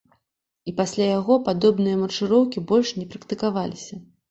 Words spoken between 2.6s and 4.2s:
больш не практыкаваліся.